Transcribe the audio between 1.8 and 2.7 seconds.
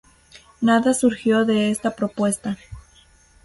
propuesta.